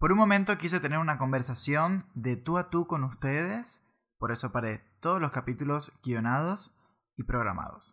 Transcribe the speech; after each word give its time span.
Por 0.00 0.12
un 0.12 0.18
momento 0.18 0.56
quise 0.56 0.80
tener 0.80 0.98
una 0.98 1.18
conversación 1.18 2.06
de 2.14 2.34
tú 2.34 2.56
a 2.56 2.70
tú 2.70 2.86
con 2.86 3.04
ustedes, 3.04 3.86
por 4.16 4.32
eso 4.32 4.50
paré 4.50 4.82
todos 4.98 5.20
los 5.20 5.30
capítulos 5.30 6.00
guionados 6.02 6.74
y 7.18 7.24
programados. 7.24 7.92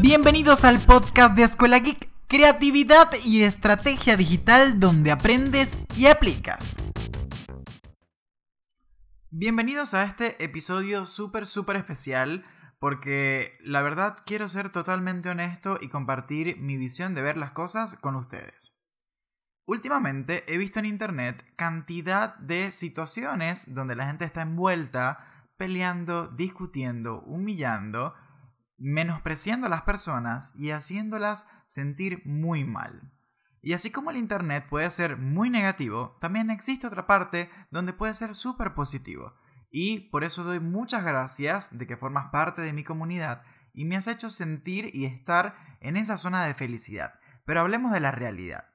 Bienvenidos 0.00 0.64
al 0.64 0.78
podcast 0.78 1.34
de 1.34 1.42
Escuela 1.42 1.80
Geek, 1.80 2.08
creatividad 2.28 3.10
y 3.24 3.42
estrategia 3.42 4.16
digital 4.16 4.78
donde 4.78 5.10
aprendes 5.10 5.80
y 5.96 6.06
aplicas. 6.06 6.76
Bienvenidos 9.30 9.92
a 9.94 10.04
este 10.04 10.44
episodio 10.44 11.04
súper, 11.04 11.48
súper 11.48 11.74
especial 11.74 12.44
porque 12.84 13.56
la 13.62 13.80
verdad 13.80 14.18
quiero 14.26 14.46
ser 14.46 14.68
totalmente 14.68 15.30
honesto 15.30 15.78
y 15.80 15.88
compartir 15.88 16.58
mi 16.58 16.76
visión 16.76 17.14
de 17.14 17.22
ver 17.22 17.38
las 17.38 17.52
cosas 17.52 17.94
con 17.94 18.14
ustedes. 18.14 18.78
Últimamente 19.64 20.44
he 20.52 20.58
visto 20.58 20.80
en 20.80 20.84
internet 20.84 21.42
cantidad 21.56 22.36
de 22.36 22.72
situaciones 22.72 23.72
donde 23.74 23.96
la 23.96 24.06
gente 24.06 24.26
está 24.26 24.42
envuelta 24.42 25.48
peleando, 25.56 26.28
discutiendo, 26.28 27.22
humillando, 27.22 28.12
menospreciando 28.76 29.68
a 29.68 29.70
las 29.70 29.80
personas 29.84 30.52
y 30.54 30.68
haciéndolas 30.68 31.48
sentir 31.66 32.20
muy 32.26 32.64
mal. 32.64 33.14
Y 33.62 33.72
así 33.72 33.92
como 33.92 34.10
el 34.10 34.18
Internet 34.18 34.66
puede 34.68 34.90
ser 34.90 35.16
muy 35.16 35.48
negativo, 35.48 36.18
también 36.20 36.50
existe 36.50 36.86
otra 36.86 37.06
parte 37.06 37.48
donde 37.70 37.94
puede 37.94 38.12
ser 38.12 38.34
súper 38.34 38.74
positivo. 38.74 39.32
Y 39.76 40.08
por 40.10 40.22
eso 40.22 40.44
doy 40.44 40.60
muchas 40.60 41.02
gracias 41.02 41.76
de 41.76 41.88
que 41.88 41.96
formas 41.96 42.30
parte 42.30 42.62
de 42.62 42.72
mi 42.72 42.84
comunidad 42.84 43.42
y 43.72 43.84
me 43.86 43.96
has 43.96 44.06
hecho 44.06 44.30
sentir 44.30 44.94
y 44.94 45.04
estar 45.04 45.56
en 45.80 45.96
esa 45.96 46.16
zona 46.16 46.44
de 46.44 46.54
felicidad. 46.54 47.18
Pero 47.44 47.58
hablemos 47.58 47.90
de 47.90 47.98
la 47.98 48.12
realidad. 48.12 48.68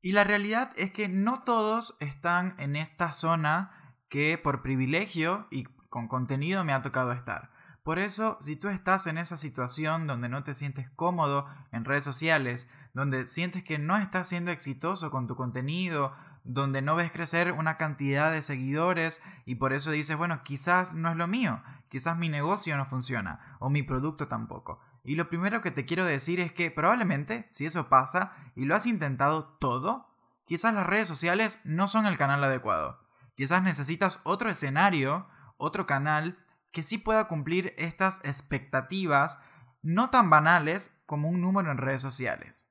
Y 0.00 0.12
la 0.12 0.22
realidad 0.22 0.70
es 0.76 0.92
que 0.92 1.08
no 1.08 1.42
todos 1.42 1.96
están 1.98 2.54
en 2.60 2.76
esta 2.76 3.10
zona 3.10 3.96
que 4.08 4.38
por 4.38 4.62
privilegio 4.62 5.48
y 5.50 5.64
con 5.64 6.06
contenido 6.06 6.62
me 6.62 6.72
ha 6.72 6.82
tocado 6.82 7.10
estar. 7.10 7.50
Por 7.82 7.98
eso, 7.98 8.38
si 8.40 8.54
tú 8.54 8.68
estás 8.68 9.08
en 9.08 9.18
esa 9.18 9.36
situación 9.36 10.06
donde 10.06 10.28
no 10.28 10.44
te 10.44 10.54
sientes 10.54 10.88
cómodo 10.90 11.46
en 11.72 11.84
redes 11.84 12.04
sociales, 12.04 12.68
donde 12.94 13.26
sientes 13.26 13.64
que 13.64 13.80
no 13.80 13.96
estás 13.96 14.28
siendo 14.28 14.52
exitoso 14.52 15.10
con 15.10 15.26
tu 15.26 15.34
contenido, 15.34 16.14
donde 16.48 16.80
no 16.80 16.96
ves 16.96 17.12
crecer 17.12 17.52
una 17.52 17.76
cantidad 17.76 18.32
de 18.32 18.42
seguidores 18.42 19.22
y 19.44 19.56
por 19.56 19.74
eso 19.74 19.90
dices, 19.90 20.16
bueno, 20.16 20.42
quizás 20.42 20.94
no 20.94 21.10
es 21.10 21.16
lo 21.16 21.26
mío, 21.26 21.62
quizás 21.90 22.16
mi 22.16 22.30
negocio 22.30 22.74
no 22.78 22.86
funciona 22.86 23.56
o 23.60 23.68
mi 23.68 23.82
producto 23.82 24.28
tampoco. 24.28 24.80
Y 25.04 25.14
lo 25.14 25.28
primero 25.28 25.60
que 25.60 25.70
te 25.70 25.84
quiero 25.84 26.06
decir 26.06 26.40
es 26.40 26.52
que 26.52 26.70
probablemente, 26.70 27.46
si 27.50 27.66
eso 27.66 27.90
pasa 27.90 28.32
y 28.56 28.64
lo 28.64 28.74
has 28.74 28.86
intentado 28.86 29.44
todo, 29.60 30.08
quizás 30.46 30.72
las 30.72 30.86
redes 30.86 31.06
sociales 31.06 31.60
no 31.64 31.86
son 31.86 32.06
el 32.06 32.16
canal 32.16 32.42
adecuado. 32.42 33.06
Quizás 33.34 33.62
necesitas 33.62 34.22
otro 34.24 34.48
escenario, 34.48 35.28
otro 35.58 35.86
canal 35.86 36.38
que 36.72 36.82
sí 36.82 36.96
pueda 36.96 37.28
cumplir 37.28 37.74
estas 37.76 38.24
expectativas 38.24 39.38
no 39.82 40.08
tan 40.08 40.30
banales 40.30 41.02
como 41.04 41.28
un 41.28 41.42
número 41.42 41.70
en 41.70 41.78
redes 41.78 42.00
sociales. 42.00 42.70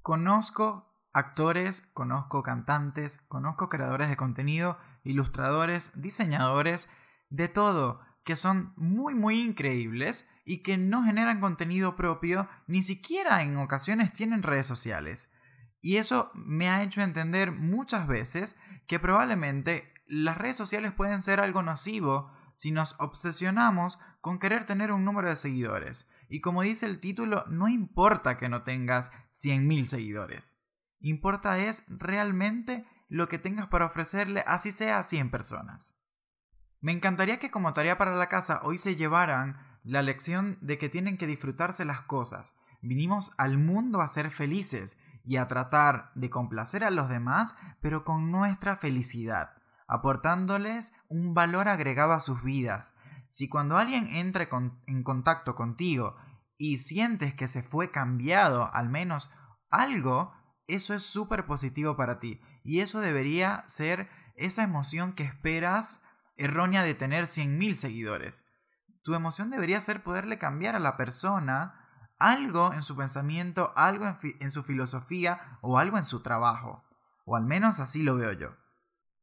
Conozco 0.00 0.89
actores, 1.12 1.88
conozco 1.92 2.42
cantantes, 2.42 3.18
conozco 3.28 3.68
creadores 3.68 4.08
de 4.08 4.16
contenido, 4.16 4.78
ilustradores, 5.04 5.92
diseñadores, 5.94 6.90
de 7.30 7.48
todo, 7.48 8.00
que 8.24 8.36
son 8.36 8.72
muy 8.76 9.14
muy 9.14 9.40
increíbles 9.40 10.28
y 10.44 10.62
que 10.62 10.76
no 10.76 11.04
generan 11.04 11.40
contenido 11.40 11.96
propio, 11.96 12.48
ni 12.66 12.82
siquiera 12.82 13.42
en 13.42 13.56
ocasiones 13.56 14.12
tienen 14.12 14.42
redes 14.42 14.66
sociales. 14.66 15.32
Y 15.80 15.96
eso 15.96 16.30
me 16.34 16.68
ha 16.68 16.82
hecho 16.82 17.00
entender 17.00 17.52
muchas 17.52 18.06
veces 18.06 18.58
que 18.86 18.98
probablemente 18.98 19.94
las 20.06 20.36
redes 20.36 20.56
sociales 20.56 20.92
pueden 20.92 21.22
ser 21.22 21.40
algo 21.40 21.62
nocivo 21.62 22.32
si 22.56 22.72
nos 22.72 22.96
obsesionamos 23.00 23.98
con 24.20 24.38
querer 24.38 24.66
tener 24.66 24.92
un 24.92 25.04
número 25.04 25.30
de 25.30 25.36
seguidores. 25.36 26.08
Y 26.28 26.42
como 26.42 26.62
dice 26.62 26.84
el 26.84 27.00
título, 27.00 27.44
no 27.48 27.68
importa 27.68 28.36
que 28.36 28.50
no 28.50 28.64
tengas 28.64 29.10
100.000 29.32 29.86
seguidores. 29.86 30.60
Importa 31.00 31.58
es 31.58 31.84
realmente 31.88 32.86
lo 33.08 33.28
que 33.28 33.38
tengas 33.38 33.68
para 33.68 33.86
ofrecerle, 33.86 34.44
así 34.46 34.70
sea 34.70 34.98
a 34.98 35.02
100 35.02 35.30
personas. 35.30 36.00
Me 36.80 36.92
encantaría 36.92 37.38
que 37.38 37.50
como 37.50 37.74
tarea 37.74 37.98
para 37.98 38.14
la 38.14 38.28
casa 38.28 38.60
hoy 38.62 38.78
se 38.78 38.96
llevaran 38.96 39.56
la 39.82 40.02
lección 40.02 40.58
de 40.60 40.78
que 40.78 40.88
tienen 40.88 41.18
que 41.18 41.26
disfrutarse 41.26 41.84
las 41.84 42.02
cosas. 42.02 42.56
Vinimos 42.82 43.34
al 43.38 43.58
mundo 43.58 44.00
a 44.00 44.08
ser 44.08 44.30
felices 44.30 44.98
y 45.24 45.36
a 45.36 45.48
tratar 45.48 46.12
de 46.14 46.30
complacer 46.30 46.84
a 46.84 46.90
los 46.90 47.08
demás, 47.08 47.56
pero 47.80 48.04
con 48.04 48.30
nuestra 48.30 48.76
felicidad 48.76 49.60
aportándoles 49.90 50.92
un 51.08 51.34
valor 51.34 51.66
agregado 51.66 52.12
a 52.12 52.20
sus 52.20 52.44
vidas. 52.44 52.96
Si 53.28 53.48
cuando 53.48 53.76
alguien 53.76 54.06
entra 54.06 54.48
en 54.86 55.02
contacto 55.02 55.56
contigo 55.56 56.16
y 56.56 56.78
sientes 56.78 57.34
que 57.34 57.48
se 57.48 57.64
fue 57.64 57.90
cambiado 57.90 58.72
al 58.72 58.88
menos 58.88 59.32
algo, 59.68 60.32
eso 60.74 60.94
es 60.94 61.02
súper 61.02 61.46
positivo 61.46 61.96
para 61.96 62.18
ti. 62.18 62.40
Y 62.64 62.80
eso 62.80 63.00
debería 63.00 63.64
ser 63.66 64.08
esa 64.36 64.62
emoción 64.62 65.12
que 65.12 65.24
esperas 65.24 66.02
errónea 66.36 66.82
de 66.82 66.94
tener 66.94 67.26
100.000 67.26 67.74
seguidores. 67.74 68.46
Tu 69.02 69.14
emoción 69.14 69.50
debería 69.50 69.80
ser 69.80 70.02
poderle 70.02 70.38
cambiar 70.38 70.76
a 70.76 70.80
la 70.80 70.96
persona 70.96 72.08
algo 72.18 72.72
en 72.72 72.82
su 72.82 72.96
pensamiento, 72.96 73.72
algo 73.76 74.06
en, 74.06 74.18
en 74.40 74.50
su 74.50 74.62
filosofía 74.62 75.58
o 75.62 75.78
algo 75.78 75.98
en 75.98 76.04
su 76.04 76.20
trabajo. 76.20 76.84
O 77.24 77.36
al 77.36 77.44
menos 77.44 77.80
así 77.80 78.02
lo 78.02 78.16
veo 78.16 78.32
yo. 78.32 78.56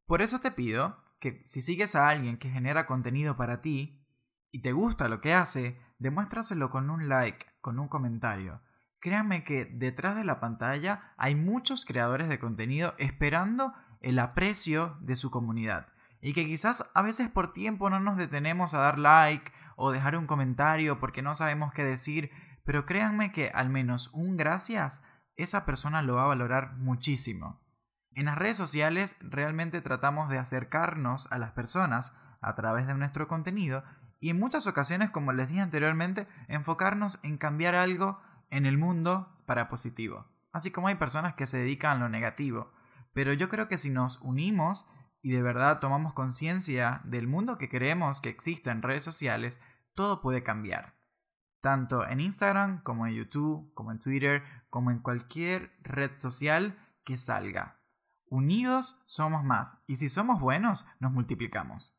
Por 0.05 0.21
eso 0.21 0.39
te 0.39 0.51
pido 0.51 1.03
que 1.19 1.41
si 1.45 1.61
sigues 1.61 1.95
a 1.95 2.09
alguien 2.09 2.37
que 2.37 2.49
genera 2.49 2.85
contenido 2.85 3.35
para 3.35 3.61
ti 3.61 4.05
y 4.51 4.61
te 4.61 4.71
gusta 4.71 5.09
lo 5.09 5.21
que 5.21 5.33
hace, 5.33 5.79
demuéstraselo 5.99 6.69
con 6.69 6.89
un 6.89 7.09
like, 7.09 7.45
con 7.61 7.79
un 7.79 7.87
comentario. 7.87 8.61
Créanme 8.99 9.43
que 9.43 9.65
detrás 9.65 10.15
de 10.15 10.23
la 10.23 10.39
pantalla 10.39 11.13
hay 11.17 11.35
muchos 11.35 11.85
creadores 11.85 12.29
de 12.29 12.39
contenido 12.39 12.95
esperando 12.97 13.73
el 14.01 14.19
aprecio 14.19 14.97
de 15.01 15.15
su 15.15 15.29
comunidad. 15.31 15.87
Y 16.21 16.33
que 16.33 16.45
quizás 16.45 16.89
a 16.95 17.01
veces 17.01 17.29
por 17.29 17.53
tiempo 17.53 17.89
no 17.89 17.99
nos 17.99 18.17
detenemos 18.17 18.73
a 18.73 18.79
dar 18.79 18.97
like 18.97 19.51
o 19.75 19.91
dejar 19.91 20.17
un 20.17 20.25
comentario 20.25 20.99
porque 20.99 21.21
no 21.21 21.35
sabemos 21.35 21.71
qué 21.73 21.83
decir, 21.83 22.31
pero 22.65 22.85
créanme 22.85 23.31
que 23.31 23.49
al 23.49 23.69
menos 23.69 24.09
un 24.13 24.35
gracias 24.35 25.03
esa 25.35 25.65
persona 25.65 26.01
lo 26.01 26.15
va 26.15 26.23
a 26.23 26.27
valorar 26.27 26.75
muchísimo. 26.77 27.61
En 28.11 28.25
las 28.25 28.37
redes 28.37 28.57
sociales 28.57 29.15
realmente 29.21 29.81
tratamos 29.81 30.29
de 30.29 30.39
acercarnos 30.39 31.31
a 31.31 31.37
las 31.37 31.51
personas 31.51 32.13
a 32.41 32.55
través 32.55 32.87
de 32.87 32.95
nuestro 32.95 33.27
contenido 33.27 33.83
y 34.19 34.31
en 34.31 34.39
muchas 34.39 34.65
ocasiones, 34.65 35.11
como 35.11 35.31
les 35.31 35.47
dije 35.47 35.61
anteriormente, 35.61 36.27
enfocarnos 36.47 37.19
en 37.23 37.37
cambiar 37.37 37.75
algo 37.75 38.19
en 38.49 38.65
el 38.65 38.77
mundo 38.77 39.41
para 39.45 39.69
positivo. 39.69 40.25
Así 40.51 40.71
como 40.71 40.87
hay 40.87 40.95
personas 40.95 41.35
que 41.35 41.47
se 41.47 41.57
dedican 41.57 41.97
a 41.97 41.99
lo 42.01 42.09
negativo. 42.09 42.71
Pero 43.13 43.33
yo 43.33 43.49
creo 43.49 43.67
que 43.67 43.77
si 43.77 43.89
nos 43.89 44.19
unimos 44.21 44.87
y 45.21 45.31
de 45.31 45.41
verdad 45.41 45.79
tomamos 45.79 46.13
conciencia 46.13 47.01
del 47.03 47.27
mundo 47.27 47.57
que 47.57 47.69
creemos 47.69 48.21
que 48.21 48.29
existe 48.29 48.69
en 48.69 48.81
redes 48.81 49.03
sociales, 49.03 49.59
todo 49.93 50.21
puede 50.21 50.43
cambiar. 50.43 50.95
Tanto 51.61 52.07
en 52.07 52.19
Instagram 52.19 52.83
como 52.83 53.07
en 53.07 53.15
YouTube, 53.15 53.73
como 53.73 53.91
en 53.91 53.99
Twitter, 53.99 54.43
como 54.69 54.91
en 54.91 54.99
cualquier 54.99 55.75
red 55.81 56.11
social 56.17 56.77
que 57.03 57.17
salga. 57.17 57.81
Unidos 58.29 59.01
somos 59.05 59.43
más, 59.43 59.83
y 59.87 59.95
si 59.95 60.09
somos 60.09 60.39
buenos, 60.39 60.85
nos 60.99 61.11
multiplicamos. 61.11 61.97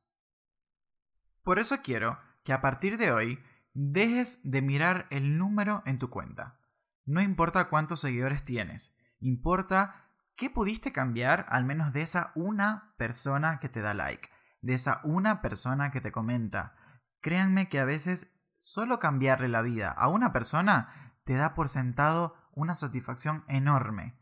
Por 1.42 1.59
eso 1.59 1.78
quiero 1.82 2.19
que 2.44 2.53
a 2.53 2.60
partir 2.60 2.98
de 2.98 3.10
hoy 3.10 3.42
dejes 3.81 4.41
de 4.43 4.61
mirar 4.61 5.06
el 5.11 5.39
número 5.39 5.84
en 5.86 6.01
tu 6.01 6.10
cuenta. 6.10 6.59
No 7.04 7.22
importa 7.22 7.69
cuántos 7.69 8.01
seguidores 8.01 8.45
tienes, 8.45 8.97
importa 9.21 10.10
qué 10.36 10.51
pudiste 10.51 10.91
cambiar 10.91 11.47
al 11.48 11.65
menos 11.65 11.92
de 11.92 12.03
esa 12.03 12.33
una 12.34 12.95
persona 12.98 13.60
que 13.60 13.69
te 13.69 13.80
da 13.80 13.95
like, 13.95 14.28
de 14.63 14.75
esa 14.75 15.01
una 15.04 15.41
persona 15.41 15.92
que 15.92 16.01
te 16.01 16.10
comenta. 16.10 16.75
Créanme 17.21 17.69
que 17.69 17.78
a 17.78 17.84
veces 17.84 18.34
solo 18.59 18.98
cambiarle 18.98 19.47
la 19.47 19.63
vida 19.63 19.91
a 19.91 20.09
una 20.09 20.33
persona 20.33 21.15
te 21.25 21.34
da 21.34 21.54
por 21.54 21.69
sentado 21.69 22.34
una 22.53 22.75
satisfacción 22.75 23.45
enorme. 23.47 24.19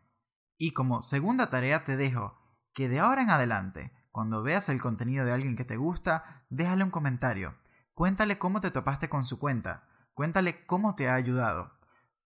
Y 0.59 0.73
como 0.73 1.01
segunda 1.01 1.49
tarea 1.49 1.83
te 1.83 1.97
dejo 1.97 2.39
que 2.75 2.91
de 2.91 3.01
ahora 3.01 3.23
en 3.23 3.31
adelante, 3.31 3.93
cuando 4.11 4.43
veas 4.43 4.69
el 4.69 4.83
contenido 4.83 5.25
de 5.25 5.33
alguien 5.33 5.57
que 5.57 5.65
te 5.65 5.79
gusta, 5.79 6.45
déjale 6.51 6.85
un 6.85 6.91
comentario. 6.91 7.57
Cuéntale 7.97 8.37
cómo 8.37 8.61
te 8.61 8.71
topaste 8.71 9.09
con 9.09 9.25
su 9.25 9.39
cuenta. 9.39 9.89
Cuéntale 10.13 10.67
cómo 10.67 10.95
te 10.97 11.09
ha 11.09 11.15
ayudado. 11.15 11.73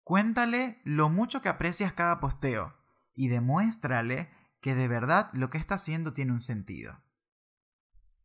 Cuéntale 0.02 0.80
lo 0.82 1.08
mucho 1.10 1.42
que 1.42 1.48
aprecias 1.48 1.92
cada 1.92 2.18
posteo. 2.18 2.74
Y 3.14 3.28
demuéstrale 3.28 4.32
que 4.60 4.74
de 4.74 4.88
verdad 4.88 5.30
lo 5.32 5.48
que 5.48 5.58
está 5.58 5.76
haciendo 5.76 6.12
tiene 6.12 6.32
un 6.32 6.40
sentido. 6.40 7.00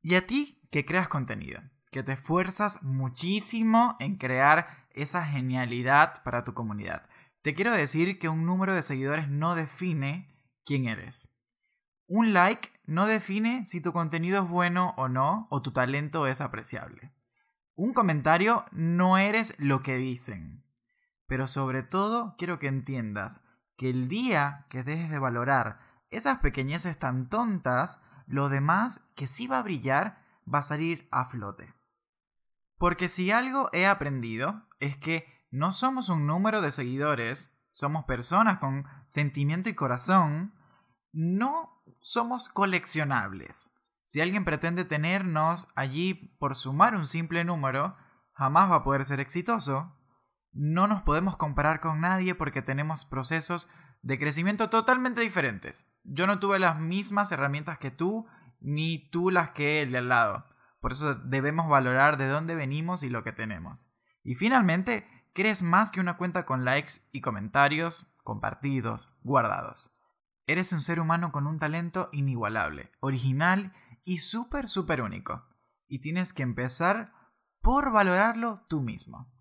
Y 0.01 0.15
a 0.15 0.25
ti 0.25 0.68
que 0.71 0.86
creas 0.88 1.07
contenido, 1.07 1.62
que 1.92 2.01
te 2.01 2.13
esfuerzas 2.13 2.81
muchísimo 2.81 3.95
en 4.00 4.18
crear 4.18 4.88
esa 4.89 5.24
genialidad 5.24 6.24
para 6.24 6.45
tu 6.45 6.56
comunidad. 6.56 7.07
Te 7.44 7.53
quiero 7.53 7.74
decir 7.74 8.18
que 8.18 8.27
un 8.27 8.47
número 8.47 8.74
de 8.74 8.81
seguidores 8.81 9.30
no 9.30 9.53
define 9.53 10.36
quién 10.65 10.88
eres. 10.88 11.39
Un 12.07 12.33
like 12.33 12.71
no 12.86 13.06
define 13.06 13.68
si 13.68 13.81
tu 13.81 13.94
contenido 13.94 14.42
es 14.42 14.50
bueno 14.50 14.95
o 14.97 15.09
no 15.09 15.45
o 15.51 15.62
tu 15.62 15.74
talento 15.74 16.25
es 16.25 16.42
apreciable. 16.42 17.15
Un 17.75 17.94
comentario 17.94 18.66
no 18.72 19.18
eres 19.18 19.56
lo 19.60 19.83
que 19.83 19.98
dicen. 19.98 20.63
Pero 21.27 21.45
sobre 21.45 21.83
todo 21.83 22.36
quiero 22.38 22.57
que 22.57 22.68
entiendas 22.68 23.42
que 23.77 23.89
el 23.89 24.07
día 24.07 24.66
que 24.69 24.83
dejes 24.83 25.10
de 25.10 25.19
valorar 25.19 25.80
esas 26.10 26.39
pequeñeces 26.39 26.98
tan 26.98 27.27
tontas, 27.27 28.01
lo 28.27 28.48
demás 28.48 29.01
que 29.16 29.27
sí 29.27 29.48
va 29.48 29.60
a 29.60 29.63
brillar 29.63 30.24
va 30.51 30.60
a 30.60 30.63
salir 30.63 31.10
a 31.12 31.25
flote. 31.25 31.74
Porque 32.77 33.10
si 33.10 33.31
algo 33.31 33.69
he 33.74 33.86
aprendido 33.86 34.68
es 34.80 34.95
que 34.95 35.28
no 35.51 35.74
somos 35.74 36.07
un 36.07 36.25
número 36.25 36.62
de 36.62 36.71
seguidores, 36.71 37.57
somos 37.71 38.06
personas 38.06 38.60
con 38.60 38.86
sentimiento 39.06 39.68
y 39.68 39.74
corazón, 39.74 40.54
no 41.12 41.83
somos 42.00 42.48
coleccionables. 42.48 43.75
Si 44.06 44.22
alguien 44.22 44.46
pretende 44.46 44.86
tenernos 44.86 45.68
allí 45.75 46.13
por 46.40 46.56
sumar 46.56 46.96
un 46.96 47.07
simple 47.07 47.44
número, 47.44 47.98
jamás 48.34 48.69
va 48.69 48.75
a 48.75 48.84
poder 48.84 49.04
ser 49.04 49.19
exitoso. 49.19 49.98
No 50.54 50.88
nos 50.88 51.02
podemos 51.02 51.38
comparar 51.38 51.80
con 51.80 52.02
nadie 52.02 52.36
porque 52.36 52.62
tenemos 52.62 53.04
procesos 53.04 53.68
de 54.04 54.19
crecimiento 54.19 54.69
totalmente 54.69 55.22
diferentes. 55.22 55.92
Yo 56.04 56.28
no 56.28 56.38
tuve 56.38 56.60
las 56.60 56.80
mismas 56.80 57.31
herramientas 57.31 57.80
que 57.80 57.90
tú, 57.90 58.28
ni 58.60 59.10
tú 59.10 59.31
las 59.31 59.50
que 59.50 59.81
él 59.81 59.92
de 59.92 59.98
al 59.98 60.10
lado. 60.10 60.46
Por 60.81 60.92
eso 60.92 61.16
debemos 61.16 61.68
valorar 61.68 62.18
de 62.18 62.28
dónde 62.28 62.54
venimos 62.54 63.02
y 63.02 63.10
lo 63.10 63.24
que 63.24 63.31
tenemos. 63.31 63.92
Y 64.24 64.36
finalmente, 64.36 65.07
crees 65.34 65.63
más 65.63 65.90
que 65.90 66.00
una 66.00 66.16
cuenta 66.16 66.46
con 66.46 66.63
likes 66.63 67.02
y 67.12 67.22
comentarios 67.22 68.06
compartidos, 68.24 69.18
guardados. 69.24 69.92
Eres 70.46 70.72
un 70.74 70.84
ser 70.84 71.00
humano 71.00 71.31
con 71.31 71.48
un 71.48 71.57
talento 71.57 72.10
inigualable, 72.12 72.92
original 73.00 73.74
y 74.06 74.19
súper, 74.19 74.69
súper 74.69 75.02
único. 75.02 75.44
Y 75.88 76.00
tienes 76.00 76.31
que 76.31 76.44
empezar 76.44 77.12
por 77.62 77.92
valorarlo 77.92 78.66
tú 78.69 78.81
mismo. 78.81 79.34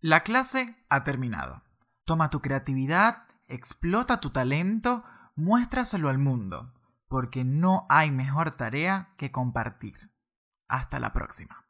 La 0.00 0.22
clase 0.22 0.82
ha 0.88 1.04
terminado. 1.04 1.62
Toma 2.04 2.30
tu 2.30 2.40
creatividad, 2.40 3.26
explota 3.48 4.20
tu 4.20 4.30
talento, 4.30 5.04
muéstraselo 5.34 6.08
al 6.08 6.18
mundo, 6.18 6.72
porque 7.08 7.44
no 7.44 7.86
hay 7.88 8.10
mejor 8.10 8.52
tarea 8.54 9.12
que 9.18 9.32
compartir. 9.32 10.12
Hasta 10.68 11.00
la 11.00 11.12
próxima. 11.12 11.65